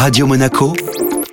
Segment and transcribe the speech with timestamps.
[0.00, 0.72] Radio Monaco,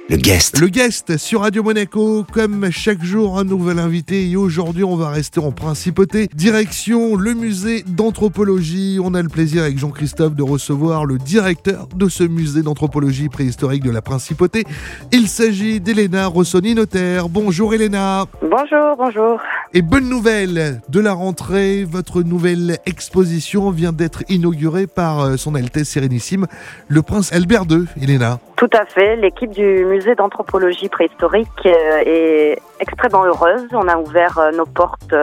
[0.10, 0.60] le guest.
[0.60, 4.30] Le guest sur Radio Monaco, comme chaque jour, un nouvel invité.
[4.30, 6.28] Et aujourd'hui, on va rester en principauté.
[6.34, 9.00] Direction le musée d'anthropologie.
[9.02, 13.84] On a le plaisir avec Jean-Christophe de recevoir le directeur de ce musée d'anthropologie préhistorique
[13.84, 14.66] de la principauté.
[15.14, 17.30] Il s'agit d'Elena Rossoni, notaire.
[17.30, 18.26] Bonjour Elena.
[18.42, 19.40] Bonjour, bonjour.
[19.74, 25.56] Et bonne nouvelle de la rentrée, votre nouvelle exposition vient d'être inaugurée par euh, son
[25.56, 26.48] Altesse Sérénissime,
[26.88, 28.40] le prince Albert II, Elena.
[28.56, 29.18] Tout à fait.
[29.18, 33.68] L'équipe du musée d'anthropologie préhistorique euh, est extrêmement heureuse.
[33.74, 35.14] On a ouvert euh, nos portes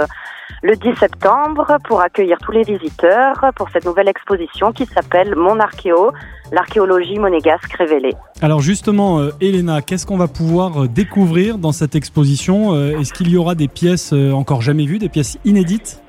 [0.64, 5.60] le 10 septembre pour accueillir tous les visiteurs pour cette nouvelle exposition qui s'appelle Mon
[5.60, 6.10] Archéo,
[6.52, 8.14] l'archéologie monégasque révélée.
[8.40, 12.74] Alors justement, euh, Elena, qu'est-ce qu'on va pouvoir euh, découvrir dans cette exposition?
[12.74, 16.00] Euh, Est-ce qu'il y aura des pièces encore jamais vues, des pièces inédites?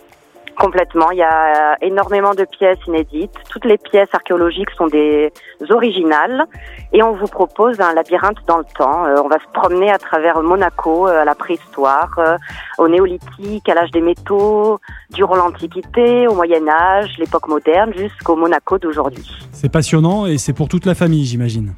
[0.58, 1.12] Complètement.
[1.12, 3.36] Il y a énormément de pièces inédites.
[3.50, 5.32] Toutes les pièces archéologiques sont des
[5.70, 6.46] originales.
[6.94, 9.05] Et on vous propose un labyrinthe dans le temps.
[9.05, 12.38] Euh, on va se promener à travers Monaco, euh, à la préhistoire, euh,
[12.77, 14.79] au néolithique, à l'âge des métaux,
[15.12, 19.29] durant l'Antiquité, au Moyen Âge, l'époque moderne, jusqu'au Monaco d'aujourd'hui.
[19.51, 21.74] C'est passionnant et c'est pour toute la famille, j'imagine.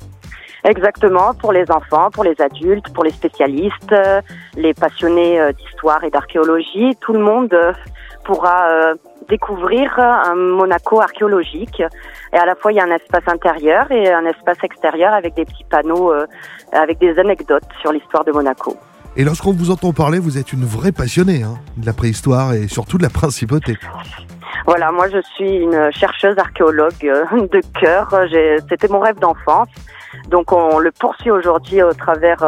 [0.63, 3.95] Exactement, pour les enfants, pour les adultes, pour les spécialistes,
[4.57, 7.55] les passionnés d'histoire et d'archéologie, tout le monde
[8.27, 8.95] pourra euh,
[9.29, 11.81] découvrir un Monaco archéologique.
[12.33, 15.33] Et à la fois, il y a un espace intérieur et un espace extérieur avec
[15.33, 16.27] des petits panneaux, euh,
[16.73, 18.75] avec des anecdotes sur l'histoire de Monaco.
[19.15, 22.67] Et lorsqu'on vous entend parler, vous êtes une vraie passionnée hein, de la préhistoire et
[22.67, 23.77] surtout de la principauté.
[24.67, 28.09] Voilà, moi je suis une chercheuse archéologue euh, de cœur.
[28.69, 29.69] C'était mon rêve d'enfance.
[30.29, 32.43] Donc on le poursuit aujourd'hui au travers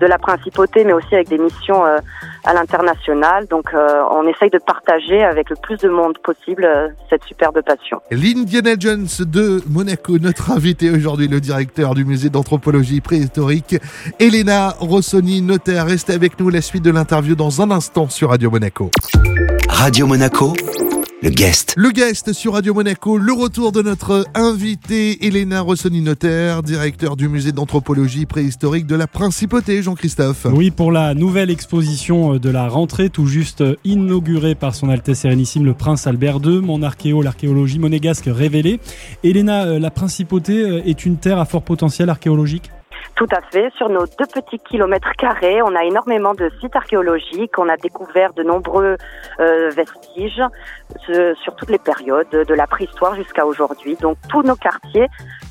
[0.00, 1.98] de la principauté, mais aussi avec des missions euh,
[2.44, 3.46] à l'international.
[3.46, 7.60] Donc euh, on essaye de partager avec le plus de monde possible euh, cette superbe
[7.62, 8.00] passion.
[8.10, 13.76] L'Indiana Jones de Monaco, notre invité aujourd'hui, le directeur du musée d'anthropologie préhistorique,
[14.18, 15.86] Elena Rossoni, notaire.
[15.86, 18.90] Restez avec nous, la suite de l'interview dans un instant sur Radio Monaco.
[19.68, 20.54] Radio Monaco
[21.24, 21.72] le guest.
[21.78, 27.50] Le guest sur Radio Monaco, le retour de notre invité Elena Rossoni-Notaire, directeur du musée
[27.50, 30.46] d'anthropologie préhistorique de la Principauté, Jean-Christophe.
[30.52, 35.64] Oui, pour la nouvelle exposition de la rentrée, tout juste inaugurée par son Altesse Sérénissime
[35.64, 38.78] le Prince Albert II, mon archéo, l'archéologie monégasque révélée.
[39.22, 42.70] Elena, euh, la Principauté euh, est une terre à fort potentiel archéologique?
[43.16, 43.70] Tout à fait.
[43.76, 47.58] Sur nos deux petits kilomètres carrés, on a énormément de sites archéologiques.
[47.58, 48.96] On a découvert de nombreux
[49.40, 50.42] euh, vestiges
[51.42, 53.96] sur toutes les périodes, de la préhistoire jusqu'à aujourd'hui.
[53.96, 55.08] Donc tous nos quartiers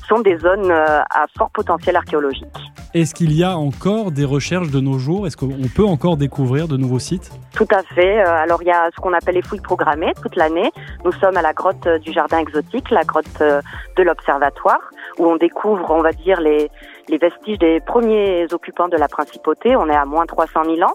[0.08, 2.46] sont des zones euh, à fort potentiel archéologique.
[2.94, 5.26] Est-ce qu'il y a encore des recherches de nos jours?
[5.26, 7.30] Est-ce qu'on peut encore découvrir de nouveaux sites?
[7.54, 8.20] Tout à fait.
[8.20, 10.70] Euh, alors il y a ce qu'on appelle les fouilles programmées toute l'année.
[11.04, 14.80] Nous sommes à la grotte du jardin exotique, la grotte de l'observatoire,
[15.18, 16.70] où on découvre, on va dire, les,
[17.08, 19.76] les vestiges des premiers occupants de la principauté.
[19.76, 20.94] On est à moins 300 000 ans.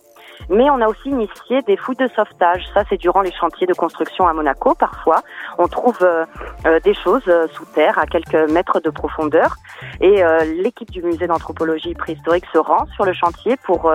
[0.49, 2.67] Mais on a aussi initié des fouilles de sauvetage.
[2.73, 4.73] Ça, c'est durant les chantiers de construction à Monaco.
[4.75, 5.21] Parfois,
[5.57, 6.25] on trouve euh,
[6.65, 9.55] euh, des choses euh, sous terre à quelques mètres de profondeur.
[10.01, 10.23] Et
[10.61, 13.91] l'équipe du musée d'anthropologie préhistorique se rend sur le chantier pour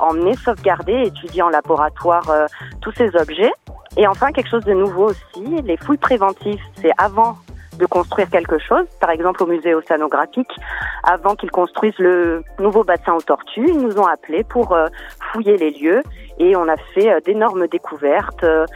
[0.00, 2.24] emmener, sauvegarder, étudier en laboratoire
[2.80, 3.52] tous ces objets.
[3.96, 6.60] Et enfin, quelque chose de nouveau aussi, les fouilles préventives.
[6.80, 7.36] C'est avant
[7.78, 10.50] de construire quelque chose, par exemple au musée océanographique,
[11.02, 14.86] avant qu'ils construisent le nouveau bassin aux tortues, ils nous ont appelés pour euh,
[15.32, 16.02] fouiller les lieux
[16.38, 18.66] et on a fait euh, d'énormes découvertes euh,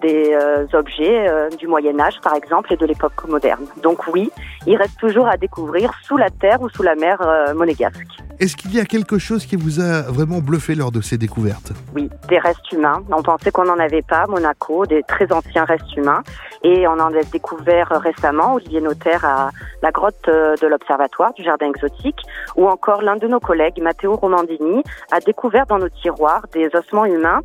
[0.00, 0.36] des
[0.72, 1.26] objets
[1.58, 3.66] du Moyen Âge par exemple et de l'époque moderne.
[3.82, 4.30] Donc oui,
[4.66, 7.18] il reste toujours à découvrir sous la terre ou sous la mer
[7.54, 8.25] monégasque.
[8.38, 11.72] Est-ce qu'il y a quelque chose qui vous a vraiment bluffé lors de ces découvertes?
[11.94, 13.02] Oui, des restes humains.
[13.10, 16.22] On pensait qu'on n'en avait pas à Monaco, des très anciens restes humains.
[16.62, 19.50] Et on en a découvert récemment, Olivier Notaire, à
[19.82, 22.20] la grotte de l'Observatoire du Jardin Exotique,
[22.56, 24.82] ou encore l'un de nos collègues, Matteo Romandini,
[25.12, 27.40] a découvert dans nos tiroirs des ossements humains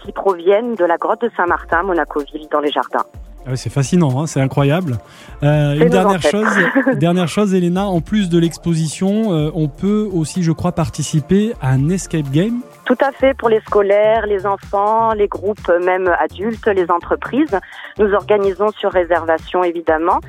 [0.00, 3.06] qui proviennent de la grotte de Saint-Martin, Monacoville, dans les jardins.
[3.48, 4.98] Ah c'est fascinant, hein, c'est incroyable.
[5.44, 6.48] Euh, une dernière chose,
[6.96, 11.70] dernière chose, Elena, en plus de l'exposition, euh, on peut aussi, je crois, participer à
[11.70, 12.60] un escape game.
[12.86, 17.56] Tout à fait, pour les scolaires, les enfants, les groupes même adultes, les entreprises.
[17.98, 20.20] Nous organisons sur réservation évidemment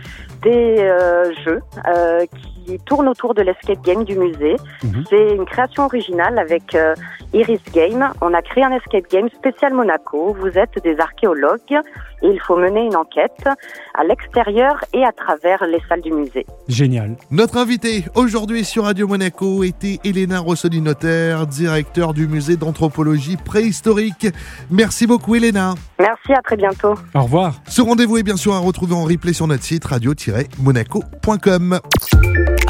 [0.43, 2.25] des euh, jeux euh,
[2.67, 4.57] qui tournent autour de l'escape game du musée.
[4.83, 5.03] Mhm.
[5.09, 6.93] C'est une création originale avec euh,
[7.33, 8.11] Iris Game.
[8.21, 10.35] On a créé un escape game spécial Monaco.
[10.39, 11.79] Vous êtes des archéologues
[12.21, 13.47] et il faut mener une enquête
[13.93, 16.45] à l'extérieur et à travers les salles du musée.
[16.67, 17.15] Génial.
[17.31, 24.27] Notre invité aujourd'hui sur Radio Monaco était Elena Rossoli-Notaire, directeur du musée d'anthropologie préhistorique.
[24.71, 25.75] Merci beaucoup Elena.
[25.99, 26.95] Merci, à très bientôt.
[27.13, 27.55] Au revoir.
[27.67, 31.79] Ce rendez-vous est bien sûr à retrouver en replay sur notre site radio-monaco.com.